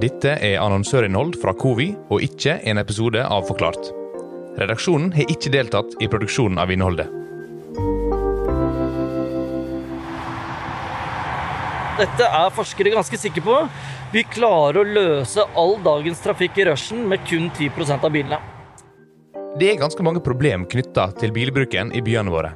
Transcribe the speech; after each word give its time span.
Dette 0.00 0.36
er 0.40 0.60
annonsørinnhold 0.62 1.34
fra 1.42 1.52
Covi, 1.56 1.90
og 2.08 2.22
ikke 2.24 2.58
en 2.70 2.80
episode 2.80 3.20
av 3.20 3.44
Forklart. 3.48 3.90
Redaksjonen 4.60 5.10
har 5.12 5.28
ikke 5.32 5.52
deltatt 5.52 5.92
i 6.00 6.08
produksjonen 6.10 6.60
av 6.60 6.72
innholdet. 6.72 7.10
Dette 12.00 12.24
er 12.24 12.54
forskere 12.56 12.94
ganske 12.94 13.20
sikre 13.20 13.44
på. 13.44 13.58
Vi 14.14 14.24
klarer 14.32 14.80
å 14.80 14.86
løse 14.88 15.44
all 15.60 15.76
dagens 15.84 16.22
trafikk 16.24 16.56
i 16.62 16.64
rushen 16.70 17.04
med 17.10 17.20
kun 17.28 17.50
10% 17.52 18.06
av 18.08 18.14
bilene. 18.14 18.40
Det 19.60 19.68
er 19.68 19.80
ganske 19.82 20.04
mange 20.06 20.22
problem 20.24 20.64
knytta 20.70 21.10
til 21.20 21.34
bilbruken 21.36 21.92
i 21.92 22.00
byene 22.06 22.32
våre. 22.32 22.54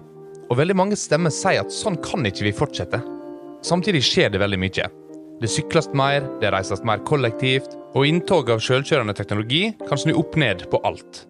Og 0.49 0.57
veldig 0.57 0.77
mange 0.81 0.97
stemmer 0.97 1.33
sier 1.35 1.61
at 1.61 1.73
sånn 1.75 2.01
kan 2.01 2.25
ikke 2.25 2.49
vi 2.49 2.57
fortsette. 2.57 3.03
Samtidig 3.65 4.01
skjer 4.07 4.33
det 4.33 4.41
veldig 4.41 4.61
mye. 4.65 4.89
Det 5.43 5.51
sykles 5.51 5.91
mer, 5.97 6.25
det 6.41 6.53
reises 6.55 6.85
mer 6.87 7.03
kollektivt, 7.07 7.75
og 7.95 8.07
inntog 8.07 8.51
av 8.55 8.63
selvkjørende 8.63 9.15
teknologi 9.19 9.65
kan 9.89 10.01
snu 10.01 10.15
opp 10.19 10.37
ned 10.41 10.67
på 10.71 10.81
alt. 10.87 11.25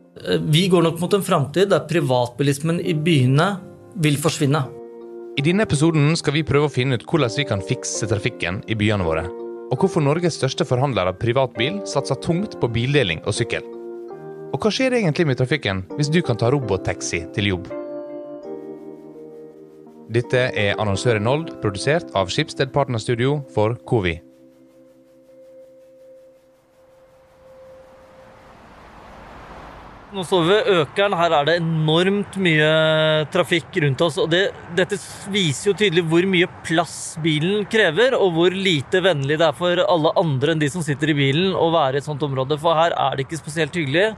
Vi 0.48 0.66
går 0.70 0.84
nok 0.86 1.00
mot 1.02 1.14
en 1.16 1.24
framtid 1.24 1.72
der 1.72 1.86
privatbilismen 1.90 2.78
i 2.80 2.94
byene 2.94 3.48
vil 4.04 4.18
forsvinne. 4.20 4.62
I 5.34 5.42
denne 5.42 5.64
episoden 5.66 6.12
skal 6.18 6.36
vi 6.36 6.44
prøve 6.46 6.68
å 6.68 6.72
finne 6.72 6.94
ut 6.98 7.06
hvordan 7.08 7.32
vi 7.34 7.46
kan 7.48 7.64
fikse 7.64 8.06
trafikken 8.10 8.62
i 8.70 8.76
byene 8.78 9.06
våre. 9.06 9.24
Og 9.72 9.80
hvorfor 9.80 10.04
Norges 10.04 10.36
største 10.38 10.66
forhandler 10.68 11.10
av 11.10 11.18
privatbil 11.18 11.80
satser 11.90 12.20
tungt 12.22 12.54
på 12.60 12.70
bildeling 12.70 13.24
og 13.24 13.34
sykkel. 13.34 13.64
Og 14.54 14.60
hva 14.62 14.70
skjer 14.70 14.94
egentlig 15.00 15.26
med 15.26 15.40
trafikken 15.40 15.82
hvis 15.98 16.12
du 16.14 16.20
kan 16.22 16.38
ta 16.38 16.52
robottaxi 16.54 17.24
til 17.34 17.50
jobb? 17.50 17.72
Dette 20.12 20.50
er 20.52 20.76
Annonsør 20.76 21.16
i 21.16 21.22
Nold, 21.22 21.48
produsert 21.62 22.10
av 22.18 22.28
Skipsted 22.32 22.72
Partnerstudio 22.74 23.38
for 23.54 23.78
Covi. 23.88 24.18
Nå 30.14 30.22
står 30.22 30.42
vi 30.44 30.50
ved 30.52 30.68
Økeren. 30.76 31.14
Her 31.18 31.32
er 31.34 31.46
det 31.48 31.54
enormt 31.58 32.36
mye 32.38 32.66
trafikk 33.34 33.80
rundt 33.82 34.04
oss. 34.04 34.18
og 34.20 34.28
det, 34.30 34.44
Dette 34.76 34.98
viser 35.32 35.72
jo 35.72 35.76
tydelig 35.80 36.04
hvor 36.06 36.28
mye 36.30 36.50
plass 36.68 37.16
bilen 37.24 37.64
krever, 37.66 38.14
og 38.14 38.36
hvor 38.36 38.54
lite 38.54 39.00
vennlig 39.02 39.40
det 39.40 39.48
er 39.48 39.56
for 39.58 39.80
alle 39.82 40.12
andre 40.20 40.54
enn 40.54 40.62
de 40.62 40.68
som 40.70 40.84
sitter 40.86 41.10
i 41.10 41.18
bilen 41.18 41.56
å 41.56 41.70
være 41.74 41.98
i 41.98 42.04
et 42.04 42.06
sånt 42.06 42.22
område. 42.22 42.60
For 42.62 42.78
her 42.78 42.94
er 42.94 43.16
det 43.16 43.24
ikke 43.24 43.40
spesielt 43.40 43.74
hyggelig. 43.74 44.12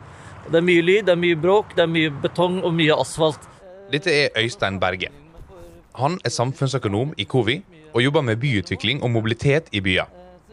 Det 0.50 0.58
er 0.60 0.66
mye 0.66 0.84
lyd, 0.84 1.06
det 1.06 1.14
er 1.14 1.22
mye 1.22 1.38
bråk, 1.46 1.72
det 1.78 1.86
er 1.86 1.94
mye 1.94 2.10
betong 2.26 2.58
og 2.66 2.74
mye 2.76 2.98
asfalt. 2.98 3.48
Dette 3.94 4.12
er 4.12 4.42
Øystein 4.42 4.82
Berge. 4.82 5.14
Han 5.96 6.18
er 6.28 6.32
samfunnsøkonom 6.32 7.14
i 7.16 7.24
Covi 7.24 7.60
og 7.94 8.02
jobber 8.04 8.24
med 8.28 8.36
byutvikling 8.42 8.98
og 9.00 9.14
mobilitet 9.14 9.70
i 9.72 9.80
byer. 9.80 10.10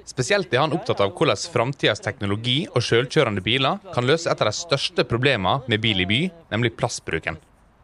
Spesielt 0.07 0.53
er 0.55 0.61
han 0.63 0.75
opptatt 0.75 1.01
av 1.03 1.11
hvordan 1.17 1.39
framtidas 1.51 1.99
teknologi 2.03 2.61
og 2.71 2.83
selvkjørende 2.83 3.43
biler 3.43 3.81
kan 3.95 4.07
løse 4.07 4.31
et 4.31 4.39
av 4.39 4.47
de 4.47 4.55
største 4.55 5.03
problemene 5.07 5.59
med 5.67 5.83
bil 5.83 5.99
i 6.03 6.07
by, 6.07 6.21
nemlig 6.51 6.73
plassbruken. 6.79 7.41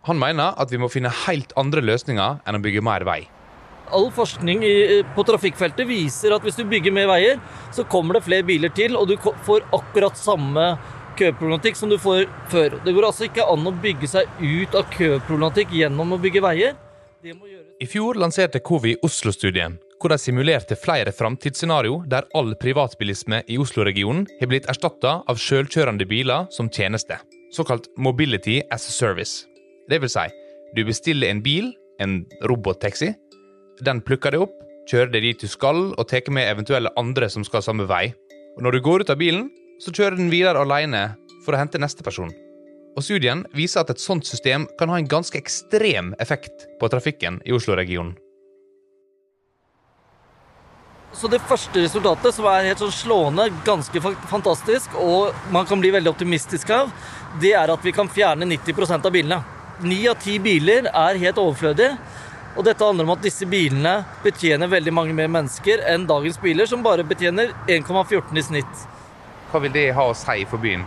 Han 0.08 0.20
mener 0.20 0.56
at 0.56 0.72
vi 0.72 0.80
må 0.80 0.88
finne 0.92 1.12
helt 1.26 1.52
andre 1.60 1.84
løsninger 1.84 2.40
enn 2.48 2.60
å 2.60 2.64
bygge 2.64 2.84
mer 2.86 3.04
vei. 3.08 3.22
All 3.92 4.08
forskning 4.16 4.64
på 5.16 5.28
trafikkfeltet 5.28 5.88
viser 5.90 6.36
at 6.36 6.44
hvis 6.46 6.60
du 6.60 6.64
bygger 6.64 6.96
mer 6.96 7.12
veier, 7.12 7.40
så 7.76 7.84
kommer 7.84 8.16
det 8.16 8.26
flere 8.28 8.48
biler 8.48 8.72
til, 8.72 8.96
og 8.96 9.10
du 9.10 9.18
får 9.20 9.68
akkurat 9.76 10.16
samme 10.20 10.74
køproblematikk 11.20 11.76
som 11.76 11.92
du 11.92 11.98
får 12.00 12.30
før. 12.52 12.78
Det 12.86 12.94
går 12.96 13.10
altså 13.10 13.28
ikke 13.28 13.48
an 13.52 13.68
å 13.68 13.80
bygge 13.84 14.08
seg 14.12 14.30
ut 14.40 14.78
av 14.80 14.88
køproblematikk 14.94 15.74
gjennom 15.76 16.16
å 16.16 16.22
bygge 16.22 16.44
veier. 16.46 16.78
I 17.20 17.88
fjor 17.88 18.16
lanserte 18.16 18.62
Covi 18.64 18.94
Oslo-studien, 19.04 19.74
hvor 20.00 20.14
de 20.14 20.18
simulerte 20.22 20.78
flere 20.80 21.12
framtidsscenario 21.12 21.98
der 22.08 22.30
all 22.38 22.54
privatbilisme 22.56 23.42
i 23.52 23.58
Oslo-regionen 23.60 24.24
har 24.40 24.48
blitt 24.48 24.70
erstatta 24.72 25.18
av 25.28 25.42
selvkjørende 25.44 26.08
biler 26.08 26.48
som 26.56 26.70
tjeneste, 26.72 27.18
såkalt 27.52 27.92
Mobility 28.00 28.62
as 28.72 28.88
a 28.88 28.96
Service. 28.96 29.44
Det 29.92 30.00
vil 30.00 30.14
si, 30.14 30.26
du 30.78 30.86
bestiller 30.88 31.34
en 31.34 31.44
bil, 31.44 31.74
en 32.00 32.22
robottaxi. 32.48 33.12
Den 33.84 34.00
plukker 34.00 34.32
deg 34.32 34.48
opp, 34.48 34.56
kjører 34.88 35.12
deg 35.12 35.28
dit 35.28 35.44
du 35.44 35.52
skal, 35.52 35.90
og 35.92 36.08
tar 36.08 36.32
med 36.32 36.48
eventuelle 36.48 36.94
andre 36.96 37.28
som 37.28 37.44
skal 37.44 37.66
samme 37.66 37.90
vei. 37.90 38.14
Og 38.56 38.64
Når 38.64 38.72
du 38.78 38.86
går 38.86 39.04
ut 39.04 39.12
av 39.12 39.20
bilen, 39.20 39.50
så 39.84 39.92
kjører 39.92 40.16
den 40.16 40.32
videre 40.32 40.64
alene 40.64 41.10
for 41.44 41.52
å 41.52 41.60
hente 41.60 41.82
neste 41.84 42.04
person. 42.04 42.32
Og 42.98 43.06
Studien 43.06 43.46
viser 43.56 43.84
at 43.84 43.94
et 43.94 44.02
sånt 44.02 44.26
system 44.28 44.66
kan 44.80 44.90
ha 44.92 44.98
en 45.00 45.10
ganske 45.10 45.38
ekstrem 45.38 46.14
effekt 46.20 46.66
på 46.80 46.90
trafikken 46.92 47.40
i 47.46 47.54
Oslo-regionen. 47.56 48.18
Så 51.12 51.28
det 51.28 51.42
første 51.42 51.82
resultatet, 51.82 52.36
som 52.36 52.46
er 52.52 52.68
helt 52.70 52.82
sånn 52.84 52.94
slående, 52.94 53.48
ganske 53.66 54.02
fantastisk, 54.30 54.94
og 55.02 55.34
man 55.52 55.66
kan 55.66 55.82
bli 55.82 55.90
veldig 55.96 56.12
optimistisk 56.12 56.70
av, 56.76 56.92
det 57.42 57.56
er 57.58 57.74
at 57.74 57.86
vi 57.86 57.94
kan 57.96 58.10
fjerne 58.10 58.46
90% 58.46 59.10
av 59.10 59.16
bilene. 59.16 59.40
Ni 59.82 60.04
av 60.12 60.20
ti 60.22 60.38
biler 60.44 60.92
er 60.92 61.22
helt 61.24 61.42
overflødige. 61.42 61.98
Og 62.58 62.66
dette 62.66 62.84
handler 62.84 63.08
om 63.08 63.14
at 63.14 63.24
disse 63.24 63.46
bilene 63.50 64.00
betjener 64.24 64.70
veldig 64.70 64.94
mange 64.94 65.16
mer 65.16 65.30
mennesker 65.32 65.82
enn 65.90 66.08
dagens 66.10 66.40
biler, 66.42 66.70
som 66.70 66.86
bare 66.86 67.06
betjener 67.08 67.54
1,14 67.68 68.38
i 68.38 68.46
snitt. 68.46 68.88
Hva 69.50 69.62
vil 69.64 69.74
det 69.74 69.90
ha 69.98 70.10
å 70.10 70.18
si 70.18 70.44
for 70.50 70.62
byen? 70.62 70.84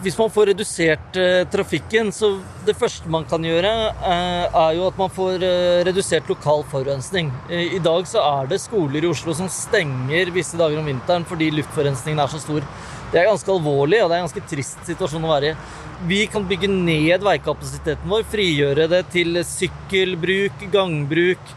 Hvis 0.00 0.16
man 0.16 0.30
får 0.32 0.46
redusert 0.48 1.16
uh, 1.18 1.42
trafikken, 1.52 2.08
så 2.14 2.30
det 2.64 2.76
første 2.78 3.10
man 3.12 3.26
kan 3.28 3.44
gjøre, 3.44 3.72
uh, 4.00 4.56
er 4.62 4.78
jo 4.78 4.86
at 4.88 4.96
man 4.96 5.12
får 5.12 5.44
uh, 5.44 5.82
redusert 5.84 6.30
lokal 6.30 6.64
forurensning. 6.70 7.28
I 7.52 7.80
dag 7.84 8.08
så 8.08 8.22
er 8.24 8.48
det 8.48 8.62
skoler 8.62 9.04
i 9.04 9.10
Oslo 9.10 9.34
som 9.36 9.50
stenger 9.52 10.32
visse 10.32 10.56
dager 10.56 10.80
om 10.80 10.88
vinteren 10.88 11.26
fordi 11.28 11.50
luftforurensningen 11.58 12.22
er 12.22 12.32
så 12.32 12.40
stor. 12.40 12.64
Det 13.12 13.20
er 13.20 13.28
ganske 13.28 13.52
alvorlig, 13.52 14.00
og 14.00 14.08
det 14.08 14.16
er 14.16 14.22
en 14.22 14.28
ganske 14.28 14.46
trist 14.54 14.80
situasjon 14.88 15.28
å 15.28 15.34
være 15.34 15.52
i. 15.52 15.58
Vi 16.08 16.22
kan 16.32 16.48
bygge 16.48 16.70
ned 16.72 17.22
veikapasiteten 17.26 18.08
vår, 18.10 18.24
frigjøre 18.32 18.88
det 18.90 19.04
til 19.12 19.38
sykkelbruk, 19.46 20.64
gangbruk, 20.72 21.54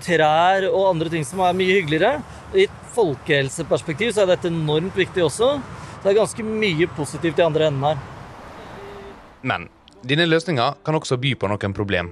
trær 0.00 0.64
og 0.70 0.86
andre 0.94 1.10
ting 1.12 1.26
som 1.28 1.42
er 1.44 1.58
mye 1.58 1.74
hyggeligere. 1.76 2.22
I 2.54 2.68
et 2.68 2.82
folkehelseperspektiv 2.94 4.14
så 4.14 4.22
er 4.22 4.32
dette 4.32 4.48
enormt 4.52 4.96
viktig 4.96 5.26
også. 5.26 5.56
Det 6.02 6.10
er 6.10 6.18
ganske 6.18 6.42
mye 6.42 6.88
positivt 6.96 7.38
i 7.38 7.44
andre 7.44 7.68
enden 7.70 7.84
her. 7.86 8.00
Men 9.46 9.68
denne 10.02 10.26
løsninga 10.26 10.72
kan 10.82 10.98
også 10.98 11.18
by 11.22 11.36
på 11.38 11.50
noen 11.50 11.76
problem. 11.76 12.10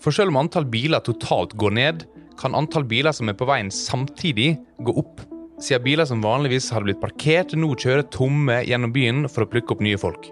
For 0.00 0.14
selv 0.16 0.32
om 0.32 0.38
antall 0.40 0.64
biler 0.64 1.02
totalt 1.04 1.52
går 1.60 1.74
ned, 1.76 2.06
kan 2.40 2.56
antall 2.56 2.86
biler 2.88 3.12
som 3.12 3.28
er 3.28 3.36
på 3.36 3.48
veien 3.50 3.68
samtidig, 3.74 4.54
gå 4.80 4.94
opp. 4.96 5.20
Siden 5.60 5.84
biler 5.84 6.08
som 6.08 6.22
vanligvis 6.24 6.70
hadde 6.72 6.88
blitt 6.88 7.02
parkert, 7.02 7.52
nå 7.52 7.74
kjører 7.74 8.06
tomme 8.14 8.62
gjennom 8.64 8.94
byen 8.94 9.24
for 9.28 9.44
å 9.44 9.50
plukke 9.50 9.74
opp 9.74 9.84
nye 9.84 9.98
folk. 10.00 10.30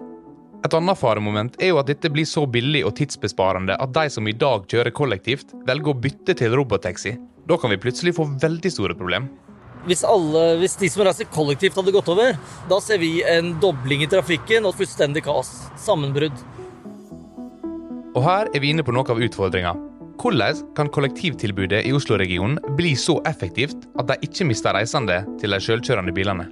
Et 0.65 0.73
annet 0.73 0.97
faremoment 0.97 1.57
er 1.61 1.69
jo 1.75 1.81
at 1.81 1.91
dette 1.91 2.09
blir 2.09 2.25
så 2.25 2.47
billig 2.49 2.81
og 2.87 2.95
tidsbesparende 2.97 3.75
at 3.77 3.93
de 3.93 4.07
som 4.09 4.25
i 4.25 4.33
dag 4.33 4.65
kjører 4.71 4.95
kollektivt, 4.95 5.53
velger 5.67 5.93
å 5.93 5.99
bytte 6.01 6.33
til 6.39 6.55
robottaxi. 6.57 7.13
Da 7.45 7.59
kan 7.61 7.71
vi 7.75 7.83
plutselig 7.83 8.15
få 8.17 8.25
veldig 8.41 8.71
store 8.73 8.97
problemer. 8.97 9.29
Hvis, 9.87 10.03
alle, 10.03 10.57
hvis, 10.59 10.75
de 10.75 10.89
som 10.91 11.05
reiser 11.07 11.29
kollektivt 11.31 11.77
hadde 11.79 11.93
gått 11.95 12.09
over, 12.11 12.35
da 12.67 12.79
ser 12.83 12.99
vi 12.99 13.21
en 13.23 13.53
dobling 13.63 14.03
i 14.03 14.09
trafikken 14.11 14.67
og 14.67 14.75
fullstendig 14.75 15.23
kaos. 15.23 15.53
Sammenbrudd. 15.79 16.35
Og 18.17 18.23
her 18.25 18.49
er 18.51 18.63
vi 18.63 18.73
inne 18.73 18.83
på 18.83 18.91
noe 18.91 19.07
av 19.13 19.21
utfordringa. 19.23 19.75
Hvordan 20.17 20.59
kan 20.75 20.89
kollektivtilbudet 20.91 21.83
i 21.85 21.93
Oslo-regionen 21.95 22.57
bli 22.75 22.95
så 22.99 23.19
effektivt 23.29 23.85
at 24.01 24.09
de 24.09 24.17
ikke 24.25 24.47
mister 24.49 24.75
reisende 24.75 25.21
til 25.39 25.53
de 25.55 25.61
selvkjørende 25.61 26.15
bilene? 26.15 26.49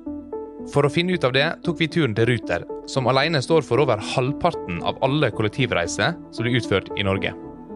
For 0.71 0.85
å 0.85 0.93
finne 0.93 1.17
ut 1.17 1.25
av 1.27 1.33
det 1.35 1.47
tok 1.65 1.81
vi 1.81 1.89
turen 1.91 2.15
til 2.15 2.29
Ruter, 2.29 2.63
som 2.89 3.09
alene 3.11 3.41
står 3.43 3.65
for 3.67 3.83
over 3.83 3.99
halvparten 4.13 4.79
av 4.85 5.01
alle 5.05 5.31
kollektivreiser 5.33 6.15
som 6.31 6.45
blir 6.45 6.61
utført 6.61 6.93
i 6.95 7.05
Norge. 7.05 7.33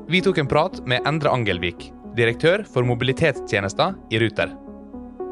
Vi 0.09 0.23
tok 0.25 0.39
en 0.39 0.49
prat 0.49 0.79
med 0.89 1.05
Endre 1.09 1.33
Angelvik, 1.35 1.89
direktør 2.17 2.63
for 2.69 2.87
mobilitetstjenester 2.87 3.97
i 4.13 4.23
Ruter. 4.23 4.55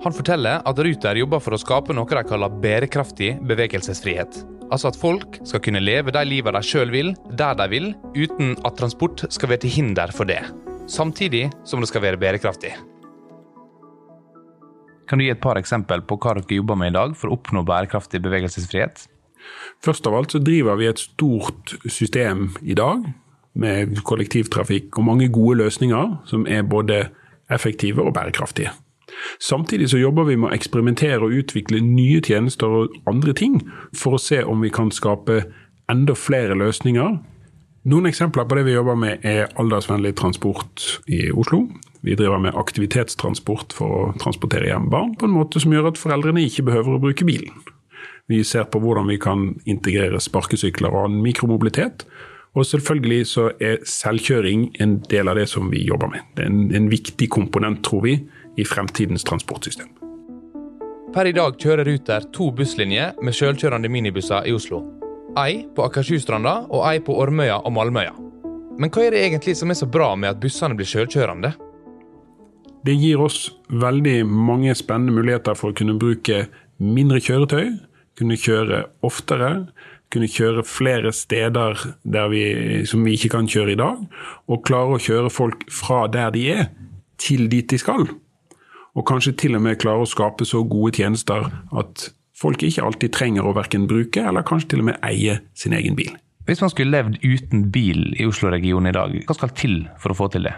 Han 0.03 0.13
forteller 0.13 0.61
at 0.61 0.79
Ruter 0.79 1.17
jobber 1.17 1.41
for 1.41 1.55
å 1.55 1.59
skape 1.61 1.95
noe 1.95 2.05
de 2.05 2.21
kaller 2.29 2.53
bærekraftig 2.61 3.31
bevegelsesfrihet. 3.49 4.43
Altså 4.69 4.91
at 4.91 4.99
folk 4.99 5.39
skal 5.47 5.63
kunne 5.63 5.81
leve 5.81 6.13
de 6.13 6.21
livet 6.27 6.53
de 6.53 6.61
sjøl 6.65 6.91
vil, 6.93 7.13
der 7.39 7.57
de 7.57 7.67
vil, 7.71 7.87
uten 8.13 8.53
at 8.67 8.77
transport 8.77 9.25
skal 9.33 9.53
være 9.53 9.63
til 9.65 9.73
hinder 9.77 10.13
for 10.13 10.29
det. 10.29 10.43
Samtidig 10.91 11.47
som 11.65 11.81
det 11.81 11.89
skal 11.89 12.05
være 12.05 12.21
bærekraftig. 12.21 12.75
Kan 15.07 15.19
du 15.19 15.25
gi 15.25 15.31
et 15.31 15.41
par 15.43 15.57
eksempel 15.57 16.03
på 16.03 16.19
hva 16.19 16.35
dere 16.37 16.59
jobber 16.59 16.77
med 16.77 16.91
i 16.91 16.97
dag 16.97 17.13
for 17.17 17.31
å 17.31 17.37
oppnå 17.39 17.63
bærekraftig 17.67 18.21
bevegelsesfrihet? 18.21 19.07
Først 19.83 20.07
av 20.09 20.17
alt 20.17 20.33
så 20.35 20.41
driver 20.43 20.77
vi 20.77 20.89
et 20.91 20.99
stort 20.99 21.77
system 21.87 22.51
i 22.61 22.75
dag 22.77 23.05
med 23.57 24.03
kollektivtrafikk 24.05 24.99
og 24.99 25.07
mange 25.07 25.31
gode 25.33 25.63
løsninger 25.63 26.19
som 26.29 26.43
er 26.45 26.67
både 26.67 27.07
effektive 27.49 28.03
og 28.03 28.13
bærekraftige. 28.17 28.75
Samtidig 29.39 29.89
så 29.91 30.01
jobber 30.01 30.27
vi 30.27 30.37
med 30.37 30.51
å 30.51 30.55
eksperimentere 30.55 31.21
og 31.23 31.35
utvikle 31.39 31.81
nye 31.83 32.21
tjenester 32.23 32.73
og 32.83 32.95
andre 33.09 33.33
ting, 33.37 33.59
for 33.95 34.17
å 34.17 34.21
se 34.21 34.43
om 34.43 34.61
vi 34.65 34.73
kan 34.73 34.91
skape 34.93 35.43
enda 35.91 36.15
flere 36.17 36.57
løsninger. 36.57 37.17
Noen 37.87 38.09
eksempler 38.09 38.47
på 38.47 38.57
det 38.57 38.65
vi 38.67 38.75
jobber 38.75 38.97
med 38.99 39.23
er 39.25 39.47
aldersvennlig 39.61 40.15
transport 40.19 40.83
i 41.07 41.29
Oslo. 41.31 41.63
Vi 42.03 42.17
driver 42.19 42.41
med 42.43 42.57
aktivitetstransport 42.59 43.73
for 43.75 43.93
å 43.95 44.13
transportere 44.19 44.69
hjem 44.69 44.89
barn 44.91 45.15
på 45.17 45.27
en 45.27 45.35
måte 45.35 45.61
som 45.63 45.73
gjør 45.73 45.93
at 45.93 46.01
foreldrene 46.01 46.43
ikke 46.45 46.65
behøver 46.67 46.97
å 46.97 47.03
bruke 47.03 47.27
bilen. 47.27 47.53
Vi 48.27 48.41
ser 48.43 48.67
på 48.67 48.81
hvordan 48.83 49.07
vi 49.07 49.19
kan 49.23 49.53
integrere 49.69 50.19
sparkesykler 50.19 50.91
og 50.91 51.05
annen 51.05 51.23
mikromobilitet. 51.23 52.03
Og 52.57 52.65
selvfølgelig 52.65 53.27
så 53.29 53.51
er 53.61 53.83
selvkjøring 53.87 54.67
en 54.83 54.97
del 55.11 55.29
av 55.29 55.37
det 55.39 55.45
som 55.51 55.69
vi 55.71 55.85
jobber 55.87 56.11
med. 56.11 56.25
Det 56.35 56.43
er 56.43 56.51
en, 56.51 56.63
en 56.75 56.89
viktig 56.91 57.29
komponent, 57.31 57.83
tror 57.85 58.03
vi, 58.03 58.17
i 58.57 58.65
fremtidens 58.65 59.25
transportsystem. 59.27 59.89
Per 61.13 61.25
i 61.29 61.33
dag 61.33 61.55
kjører 61.61 61.87
Ruter 61.87 62.25
to 62.35 62.49
busslinjer 62.53 63.15
med 63.23 63.35
selvkjørende 63.35 63.89
minibusser 63.89 64.45
i 64.49 64.53
Oslo. 64.53 64.83
Ei 65.39 65.63
på 65.75 65.85
Akershusstranda 65.85 66.59
og 66.67 66.83
ei 66.89 66.99
på 67.03 67.15
Ormøya 67.15 67.61
og 67.63 67.73
Malmøya. 67.77 68.13
Men 68.77 68.91
hva 68.93 69.05
er 69.05 69.15
det 69.15 69.23
egentlig 69.25 69.55
som 69.57 69.71
er 69.73 69.79
så 69.79 69.87
bra 69.89 70.11
med 70.19 70.33
at 70.33 70.41
bussene 70.41 70.77
blir 70.77 70.89
selvkjørende? 70.89 71.53
Det 72.85 72.95
gir 72.95 73.21
oss 73.23 73.47
veldig 73.69 74.19
mange 74.29 74.75
spennende 74.77 75.15
muligheter 75.15 75.57
for 75.57 75.73
å 75.73 75.77
kunne 75.77 75.97
bruke 75.99 76.45
mindre 76.77 77.21
kjøretøy, 77.23 77.71
kunne 78.17 78.37
kjøre 78.37 78.83
oftere, 79.05 79.51
kunne 80.13 80.29
kjøre 80.31 80.63
flere 80.67 81.11
steder 81.13 81.81
vi, 82.31 82.43
som 82.87 83.03
vi 83.03 83.17
ikke 83.17 83.33
kan 83.35 83.49
kjøre 83.49 83.73
i 83.73 83.79
dag, 83.79 84.05
og 84.47 84.63
klare 84.67 84.95
å 84.95 85.03
kjøre 85.03 85.33
folk 85.33 85.65
fra 85.73 86.05
der 86.11 86.31
de 86.35 86.45
er, 86.53 86.69
til 87.17 87.49
dit 87.51 87.67
de 87.67 87.81
skal. 87.81 88.05
Og 88.97 89.05
kanskje 89.05 89.35
til 89.37 89.57
og 89.57 89.63
med 89.65 89.77
klare 89.81 90.05
å 90.05 90.09
skape 90.09 90.45
så 90.47 90.63
gode 90.65 90.97
tjenester 90.97 91.51
at 91.77 92.07
folk 92.37 92.63
ikke 92.65 92.85
alltid 92.85 93.13
trenger 93.13 93.45
å 93.45 93.53
verken 93.57 93.85
bruke, 93.89 94.23
eller 94.25 94.45
kanskje 94.45 94.73
til 94.73 94.83
og 94.83 94.89
med 94.91 95.03
eie 95.05 95.39
sin 95.57 95.75
egen 95.77 95.97
bil. 95.97 96.15
Hvis 96.47 96.63
man 96.63 96.71
skulle 96.71 96.93
levd 96.95 97.19
uten 97.25 97.67
bil 97.73 98.13
i 98.17 98.25
Oslo-regionen 98.25 98.89
i 98.89 98.95
dag, 98.95 99.15
hva 99.27 99.35
skal 99.35 99.53
til 99.57 99.81
for 100.01 100.13
å 100.13 100.17
få 100.17 100.29
til 100.33 100.47
det? 100.47 100.55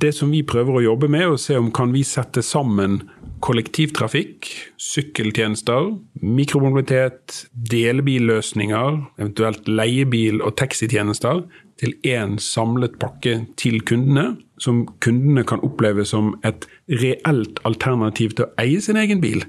Det 0.00 0.10
som 0.14 0.32
vi 0.34 0.40
prøver 0.46 0.78
å 0.78 0.82
jobbe 0.82 1.08
med, 1.10 1.22
er 1.22 1.34
å 1.34 1.38
se 1.38 1.54
om 1.58 1.68
kan 1.74 1.92
vi 1.94 2.02
sette 2.06 2.42
sammen 2.42 3.02
kollektivtrafikk, 3.44 4.48
sykkeltjenester, 4.80 5.92
mikromobilitet, 6.22 7.44
delebilløsninger, 7.70 8.98
eventuelt 9.20 9.68
leiebil- 9.70 10.42
og 10.42 10.56
taxitjenester, 10.58 11.44
til 11.78 11.94
én 12.06 12.38
samlet 12.42 12.98
pakke 13.02 13.40
til 13.60 13.80
kundene, 13.86 14.36
som 14.58 14.84
kundene 15.04 15.44
kan 15.44 15.62
oppleve 15.66 16.04
som 16.06 16.34
et 16.46 16.68
reelt 16.88 17.58
alternativ 17.64 18.36
til 18.36 18.46
å 18.46 18.52
eie 18.62 18.80
sin 18.80 19.00
egen 19.00 19.20
bil. 19.24 19.44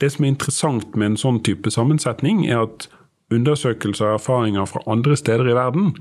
Det 0.00 0.12
som 0.14 0.24
er 0.24 0.32
interessant 0.32 0.96
med 0.96 1.12
en 1.12 1.20
sånn 1.20 1.42
type 1.44 1.70
sammensetning, 1.74 2.46
er 2.48 2.64
at 2.64 2.88
Undersøkelser 3.30 4.08
og 4.08 4.16
erfaringer 4.18 4.66
fra 4.66 4.82
andre 4.90 5.16
steder 5.18 5.52
i 5.52 5.54
verden 5.54 5.92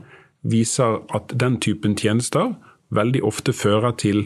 viser 0.49 0.97
at 1.13 1.33
den 1.41 1.59
typen 1.61 1.95
tjenester 1.97 2.55
veldig 2.95 3.21
ofte 3.27 3.53
fører 3.53 3.93
til 4.01 4.23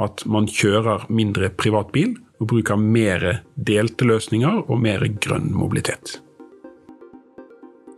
at 0.00 0.24
man 0.28 0.48
kjører 0.48 1.04
mindre 1.12 1.50
privatbil 1.52 2.14
og 2.40 2.48
bruker 2.52 2.80
mer 2.80 3.26
delte 3.56 4.08
løsninger 4.08 4.64
og 4.66 4.80
mer 4.80 5.04
grønn 5.20 5.50
mobilitet. 5.52 6.20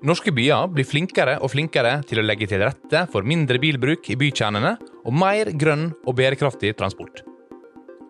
Norske 0.06 0.30
byer 0.30 0.68
blir 0.70 0.86
flinkere 0.86 1.40
og 1.42 1.50
flinkere 1.50 1.96
til 2.06 2.20
å 2.20 2.22
legge 2.22 2.46
til 2.46 2.62
rette 2.62 3.00
for 3.10 3.26
mindre 3.26 3.58
bilbruk 3.58 4.06
i 4.12 4.16
bykjernene 4.18 4.76
og 5.02 5.16
mer 5.16 5.50
grønn 5.58 5.88
og 6.04 6.14
bærekraftig 6.20 6.70
transport. 6.78 7.24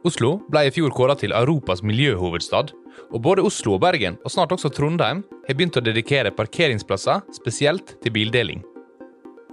Oslo 0.04 0.34
ble 0.52 0.66
i 0.68 0.74
fjor 0.74 0.92
kåra 0.92 1.16
til 1.18 1.32
Europas 1.32 1.80
miljøhovedstad, 1.82 2.74
og 3.08 3.22
både 3.24 3.42
Oslo 3.46 3.78
og 3.78 3.82
Bergen, 3.86 4.18
og 4.20 4.34
snart 4.34 4.52
også 4.52 4.68
Trondheim, 4.74 5.24
har 5.48 5.56
begynt 5.56 5.80
å 5.80 5.84
dedikere 5.84 6.34
parkeringsplasser 6.36 7.24
spesielt 7.40 7.96
til 8.02 8.12
bildeling. 8.12 8.60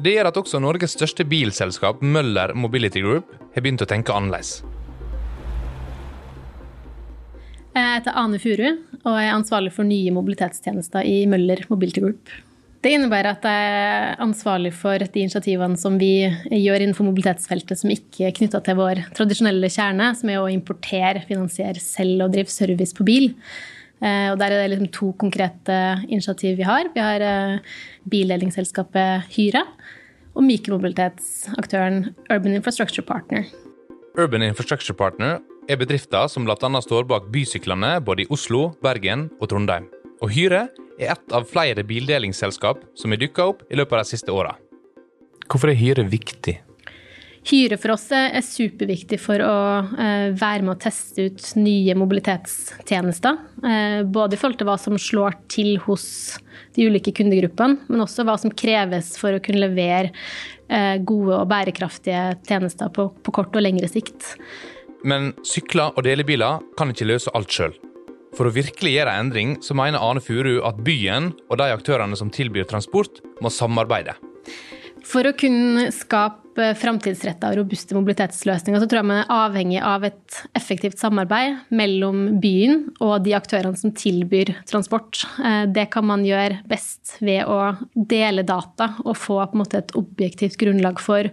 Det 0.04 0.18
gjør 0.18 0.28
at 0.28 0.38
også 0.44 0.60
Norges 0.60 0.98
største 0.98 1.24
bilselskap, 1.24 2.04
Møller 2.04 2.52
Mobility 2.54 3.00
Group, 3.06 3.32
har 3.56 3.64
begynt 3.64 3.86
å 3.86 3.88
tenke 3.88 4.12
annerledes. 4.12 4.60
Jeg 7.75 7.98
heter 7.98 8.16
Ane 8.16 8.38
Furu 8.39 8.68
og 9.04 9.16
er 9.19 9.33
ansvarlig 9.33 9.74
for 9.75 9.83
nye 9.83 10.12
mobilitetstjenester 10.16 11.04
i 11.04 11.25
Møller 11.27 11.66
Mobility 11.68 12.00
Group. 12.00 12.30
Det 12.80 12.94
innebærer 12.95 13.33
at 13.33 13.44
jeg 13.50 13.72
er 13.74 14.22
ansvarlig 14.24 14.69
for 14.77 15.01
de 15.01 15.24
initiativene 15.25 15.75
som 15.81 15.98
vi 16.00 16.24
gjør 16.24 16.86
innenfor 16.86 17.07
mobilitetsfeltet 17.10 17.81
som 17.81 17.92
ikke 17.92 18.30
er 18.30 18.36
knytta 18.38 18.62
til 18.63 18.77
vår 18.80 19.01
tradisjonelle 19.18 19.68
kjerne, 19.74 20.12
som 20.16 20.31
er 20.31 20.39
å 20.39 20.51
importere, 20.54 21.24
finansiere, 21.27 21.81
selge 21.83 22.24
og 22.24 22.31
drive 22.38 22.54
service 22.54 22.95
på 22.95 23.07
bil. 23.07 23.27
Eh, 24.00 24.30
og 24.31 24.38
Der 24.39 24.54
er 24.54 24.62
det 24.62 24.69
liksom 24.75 24.92
to 24.95 25.12
konkrete 25.19 25.80
initiativ 26.07 26.56
vi 26.62 26.69
har. 26.69 26.88
Vi 26.94 27.04
har 27.04 27.25
eh, 27.25 27.75
bildelingsselskapet 28.07 29.33
Hyre 29.36 29.66
og 30.31 30.48
mikromobilitetsaktøren 30.48 32.13
Urban 32.30 32.56
Infrastructure 32.56 33.04
Partner. 33.04 33.44
Urban 34.16 34.48
Infrastructure 34.48 34.95
Partner 34.95 35.42
er 35.70 35.80
bedrifter 35.80 36.28
som 36.32 36.46
bl.a. 36.46 36.82
står 36.82 37.08
bak 37.10 37.30
bysyklene 37.34 37.98
både 38.06 38.26
i 38.26 38.30
Oslo, 38.34 38.70
Bergen 38.86 39.30
og 39.40 39.50
Trondheim. 39.52 39.88
Og 40.24 40.32
Hyre 40.36 40.68
er 41.00 41.16
ett 41.16 41.34
av 41.36 41.48
flere 41.50 41.84
bildelingsselskap 41.88 42.84
som 42.98 43.12
har 43.12 43.22
dukka 43.22 43.50
opp 43.52 43.66
i 43.70 43.80
løpet 43.80 43.98
av 43.98 44.06
de 44.06 44.14
siste 44.14 44.34
åra. 44.34 44.56
Hvorfor 45.50 45.72
er 45.72 45.80
Hyre 45.80 46.06
viktig? 46.10 46.60
Hyre 47.46 47.78
for 47.78 47.94
oss 47.94 48.08
er 48.16 48.42
superviktig 48.42 49.20
for 49.22 49.42
å 49.46 49.58
eh, 50.02 50.32
være 50.34 50.66
med 50.66 50.72
å 50.74 50.80
teste 50.82 51.28
ut 51.28 51.44
nye 51.60 51.94
mobilitetstjenester. 51.98 53.38
Eh, 53.62 54.00
både 54.02 54.34
i 54.34 54.40
forhold 54.42 54.58
til 54.58 54.70
hva 54.72 54.80
som 54.82 54.98
slår 54.98 55.38
til 55.54 55.76
hos 55.86 56.08
de 56.74 56.88
ulike 56.90 57.14
kundegruppene, 57.14 57.86
men 57.86 58.02
også 58.02 58.26
hva 58.26 58.40
som 58.42 58.54
kreves 58.54 59.14
for 59.22 59.38
å 59.38 59.44
kunne 59.46 59.62
levere 59.62 60.10
eh, 60.10 60.98
gode 61.06 61.38
og 61.38 61.52
bærekraftige 61.52 62.32
tjenester 62.50 62.90
på, 62.90 63.12
kort 63.30 63.54
og 63.54 63.62
lengre 63.62 63.92
sikt. 63.94 64.34
Men 65.06 65.34
sykler 65.46 65.94
og 65.94 66.06
delebiler 66.07 66.63
kan 66.80 66.90
ikke 66.92 67.07
løse 67.07 67.34
alt 67.38 67.54
sjøl. 67.54 67.75
For 68.36 68.50
å 68.50 68.54
virkelig 68.56 68.96
gjøre 68.98 69.13
en 69.13 69.28
endring, 69.28 69.52
så 69.63 69.78
mener 69.78 70.04
Ane 70.04 70.24
Furu 70.24 70.57
at 70.68 70.81
byen 70.84 71.30
og 71.48 71.60
de 71.62 71.69
aktørene 71.72 72.18
som 72.19 72.31
tilbyr 72.34 72.68
transport, 72.68 73.22
må 73.40 73.52
samarbeide. 73.54 74.18
For 75.06 75.28
å 75.30 75.36
kunne 75.38 75.88
skape 75.96 76.45
framtidsretta 76.56 77.50
og 77.52 77.60
robuste 77.60 77.96
mobilitetsløsninger, 77.98 78.80
så 78.80 78.88
tror 78.88 79.02
jeg 79.02 79.10
man 79.10 79.22
er 79.22 79.34
avhengig 79.34 79.80
av 79.84 80.06
et 80.07 80.40
effektivt 80.56 81.00
samarbeid 81.02 81.66
mellom 81.75 82.40
byen 82.44 82.86
og 83.04 83.25
de 83.25 83.36
aktørene 83.38 83.78
som 83.80 83.94
tilbyr 83.96 84.54
transport. 84.69 85.25
Eh, 85.44 85.66
det 85.75 85.90
kan 85.94 86.07
man 86.07 86.25
gjøre 86.28 86.62
best 86.69 87.18
ved 87.19 87.46
å 87.50 87.75
dele 87.96 88.46
data 88.48 88.94
og 89.04 89.18
få 89.19 89.42
måte 89.56 89.81
et 89.84 89.96
objektivt 90.00 90.57
grunnlag 90.62 91.00
for 91.04 91.30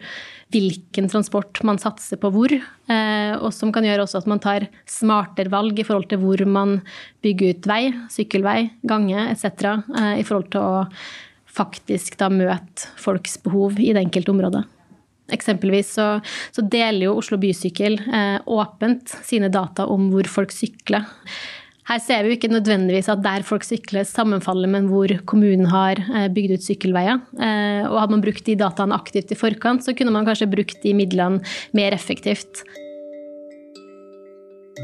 hvilken 0.52 1.08
transport 1.08 1.62
man 1.64 1.80
satser 1.80 2.20
på 2.20 2.30
hvor, 2.34 2.52
eh, 2.52 3.32
og 3.38 3.50
som 3.56 3.72
kan 3.72 3.86
gjøre 3.86 4.04
også 4.04 4.20
at 4.20 4.28
man 4.30 4.42
tar 4.42 4.68
smartere 4.90 5.52
valg 5.52 5.78
i 5.80 5.86
forhold 5.86 6.10
til 6.10 6.20
hvor 6.22 6.44
man 6.46 6.80
bygger 7.25 7.56
ut 7.56 7.70
vei, 7.70 7.82
sykkelvei, 8.12 8.58
gange 8.85 9.30
etc. 9.30 9.78
Eh, 9.97 10.14
i 10.20 10.26
forhold 10.26 10.50
til 10.52 10.61
å 10.61 10.87
faktisk 11.52 12.16
da 12.20 12.30
møte 12.32 12.88
folks 13.00 13.38
behov 13.44 13.80
i 13.80 13.92
det 13.92 14.06
enkelte 14.06 14.32
området. 14.32 14.64
Eksempelvis 15.34 15.94
så, 15.98 16.08
så 16.54 16.64
deler 16.64 17.08
jo 17.08 17.16
Oslo 17.20 17.38
Bysykkel 17.40 17.98
eh, 18.02 18.38
åpent 18.46 19.16
sine 19.26 19.50
data 19.52 19.88
om 19.90 20.10
hvor 20.12 20.28
folk 20.30 20.54
sykler. 20.54 21.08
Her 21.88 21.98
ser 21.98 22.22
vi 22.22 22.30
jo 22.30 22.36
ikke 22.38 22.52
nødvendigvis 22.52 23.08
at 23.10 23.24
der 23.24 23.42
folk 23.46 23.64
sykler 23.66 24.06
sammenfaller 24.06 24.70
med 24.70 24.86
hvor 24.90 25.10
kommunen 25.26 25.66
har 25.72 25.98
eh, 25.98 26.28
bygd 26.30 26.56
ut 26.56 26.66
sykkelveier. 26.68 27.18
Eh, 27.34 27.82
og 27.88 27.98
hadde 27.98 28.14
man 28.14 28.22
brukt 28.22 28.46
de 28.46 28.56
dataene 28.58 28.96
aktivt 28.96 29.34
i 29.34 29.38
forkant, 29.38 29.82
så 29.82 29.94
kunne 29.98 30.14
man 30.14 30.28
kanskje 30.28 30.50
brukt 30.52 30.78
de 30.84 30.94
midlene 30.96 31.42
mer 31.76 31.96
effektivt. 31.96 32.62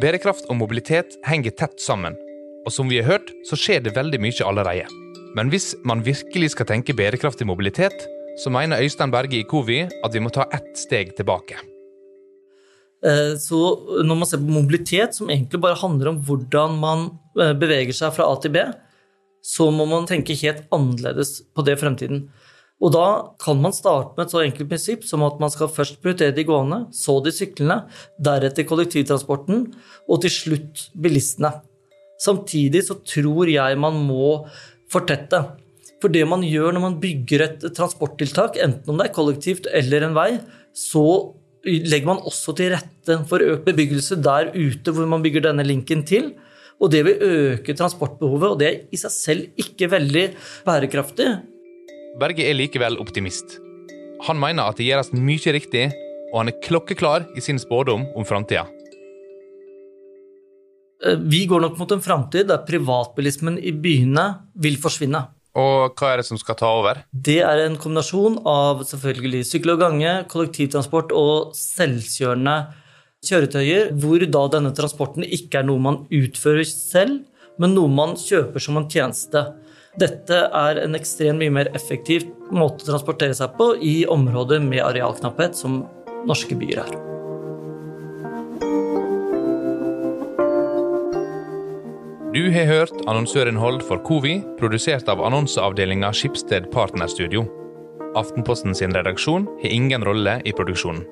Bærekraft 0.03 0.51
og 0.51 0.59
mobilitet 0.59 1.17
henger 1.27 1.55
tett 1.59 1.79
sammen, 1.83 2.19
og 2.67 2.75
som 2.75 2.91
vi 2.91 2.99
har 3.01 3.09
hørt, 3.09 3.31
så 3.49 3.57
skjer 3.59 3.81
det 3.87 3.97
veldig 3.97 4.21
mye 4.23 4.47
allerede. 4.47 4.91
Men 5.39 5.53
hvis 5.53 5.73
man 5.87 6.03
virkelig 6.03 6.53
skal 6.55 6.67
tenke 6.67 6.97
bærekraftig 6.99 7.47
mobilitet, 7.47 7.95
så 8.39 8.53
mener 8.55 8.83
Øystein 8.85 9.13
Berge 9.13 9.41
i 9.41 9.47
Covi 9.49 9.83
at 9.87 10.15
vi 10.15 10.23
må 10.23 10.31
ta 10.35 10.47
ett 10.55 10.73
steg 10.79 11.17
tilbake. 11.19 11.59
Eh, 13.05 13.35
så 13.39 13.59
når 14.03 14.19
man 14.19 14.27
ser 14.27 14.43
på 14.43 14.51
mobilitet, 14.51 15.15
som 15.15 15.31
egentlig 15.31 15.61
bare 15.63 15.79
handler 15.79 16.13
om 16.13 16.21
hvordan 16.27 16.79
man 16.83 17.09
eh, 17.39 17.55
beveger 17.59 17.95
seg 17.95 18.15
fra 18.17 18.27
A 18.31 18.39
til 18.43 18.55
B, 18.55 18.65
så 19.45 19.69
må 19.75 19.87
man 19.89 20.07
tenke 20.09 20.37
helt 20.41 20.65
annerledes 20.75 21.39
på 21.55 21.65
det 21.67 21.79
fremtiden. 21.81 22.27
Og 22.79 22.93
da 22.95 23.07
kan 23.43 23.59
man 23.59 23.75
starte 23.75 24.15
med 24.15 24.27
et 24.27 24.35
så 24.35 24.43
enkelt 24.45 24.71
prinsipp 24.71 25.07
som 25.07 25.25
at 25.27 25.39
man 25.43 25.51
skal 25.51 25.71
først 25.71 25.99
prioritere 26.03 26.35
de 26.35 26.45
gående, 26.47 26.85
så 26.95 27.17
de 27.23 27.33
syklende, 27.35 27.81
deretter 28.23 28.67
kollektivtransporten, 28.69 29.65
og 30.07 30.21
til 30.23 30.35
slutt 30.35 30.85
bilistene. 30.95 31.57
Samtidig 32.23 32.85
så 32.87 32.99
tror 33.03 33.51
jeg 33.51 33.79
man 33.79 33.99
må 34.07 34.45
fortette. 34.91 35.43
For 36.03 36.15
det 36.15 36.23
man 36.31 36.45
gjør 36.47 36.75
når 36.75 36.85
man 36.85 36.99
bygger 37.03 37.45
et 37.45 37.67
transporttiltak, 37.75 38.59
enten 38.63 38.93
om 38.93 39.01
det 39.01 39.09
er 39.09 39.17
kollektivt 39.17 39.67
eller 39.75 40.07
en 40.07 40.17
vei, 40.17 40.31
så 40.77 41.05
legger 41.67 42.07
man 42.07 42.23
også 42.29 42.55
til 42.57 42.73
rette 42.77 43.19
for 43.29 43.43
økt 43.43 43.67
bebyggelse 43.67 44.21
der 44.23 44.53
ute 44.55 44.95
hvor 44.95 45.09
man 45.11 45.25
bygger 45.25 45.49
denne 45.49 45.67
linken 45.67 46.05
til. 46.07 46.33
Og 46.79 46.93
det 46.95 47.03
vil 47.09 47.23
øke 47.27 47.75
transportbehovet, 47.75 48.51
og 48.53 48.59
det 48.61 48.69
er 48.69 48.77
i 48.95 48.99
seg 49.01 49.11
selv 49.11 49.59
ikke 49.59 49.91
veldig 49.91 50.29
bærekraftig. 50.67 51.27
Berge 52.19 52.47
er 52.47 52.55
likevel 52.55 52.99
optimist. 53.03 53.59
Han 54.27 54.39
mener 54.39 54.71
at 54.71 54.79
det 54.79 54.87
gjøres 54.87 55.11
mye 55.15 55.55
riktig, 55.55 55.89
og 56.31 56.43
han 56.43 56.53
er 56.53 56.61
klokkeklar 56.63 57.27
i 57.35 57.43
sin 57.43 57.59
spådom 57.59 58.07
om 58.15 58.27
framtida. 58.27 58.69
Eh, 61.03 61.19
vi 61.19 61.45
går 61.51 61.63
nok 61.67 61.79
mot 61.79 61.95
en 61.95 62.03
framtid 62.03 62.49
der 62.51 62.65
privatbilismen 62.67 63.59
i 63.59 63.75
byene 63.75 64.29
vil 64.59 64.79
forsvinne. 64.83 65.25
Og 65.57 65.95
hva 65.97 66.13
er 66.13 66.21
det 66.21 66.29
som 66.29 66.39
skal 66.41 66.59
ta 66.59 66.69
over? 66.81 67.01
Det 67.13 67.41
er 67.47 67.65
en 67.65 67.79
kombinasjon 67.81 68.41
av 68.49 68.85
selvfølgelig 68.89 69.47
sykkel 69.49 69.75
og 69.75 69.81
gange, 69.83 70.13
kollektivtransport 70.31 71.15
og 71.17 71.57
selvkjørende 71.57 72.59
kjøretøyer, 73.27 73.91
hvor 73.99 74.23
da 74.29 74.45
denne 74.55 74.75
transporten 74.77 75.27
ikke 75.27 75.63
er 75.63 75.69
noe 75.69 75.83
man 75.83 76.05
utfører 76.15 76.67
selv, 76.69 77.25
men 77.59 77.75
noe 77.75 77.91
man 77.91 78.15
kjøper 78.21 78.63
som 78.63 78.79
en 78.79 78.87
tjeneste. 78.93 79.49
Dette 79.99 80.45
er 80.55 80.85
en 80.85 80.95
ekstremt 80.95 81.43
mye 81.43 81.57
mer 81.59 81.73
effektiv 81.75 82.29
måte 82.55 82.85
å 82.85 82.93
transportere 82.93 83.35
seg 83.35 83.59
på 83.59 83.73
i 83.83 84.01
områder 84.07 84.63
med 84.63 84.85
arealknapphet, 84.87 85.59
som 85.59 85.83
norske 86.29 86.55
byer 86.59 86.85
er. 86.87 87.18
Du 92.39 92.45
har 92.55 92.69
hørt 92.71 93.01
annonsørinnhold 93.11 93.81
for 93.89 93.99
Covi, 94.07 94.37
produsert 94.61 95.09
av 95.11 95.19
annonseavdelinga 95.27 96.13
Skipsted 96.15 96.69
Partnerstudio. 96.71 97.43
Aftenposten 98.15 98.77
sin 98.79 98.95
redaksjon 98.95 99.49
har 99.59 99.75
ingen 99.75 100.07
rolle 100.07 100.37
i 100.47 100.53
produksjonen. 100.55 101.03